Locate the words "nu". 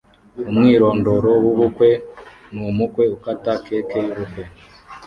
2.53-2.63